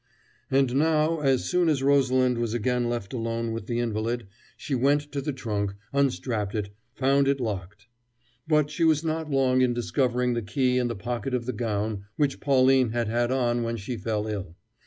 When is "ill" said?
14.25-14.55